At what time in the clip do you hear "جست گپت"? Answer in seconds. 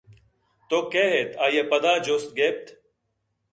2.05-2.65